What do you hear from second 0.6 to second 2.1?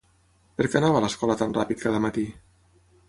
Per què anava a l'escola tan ràpid cada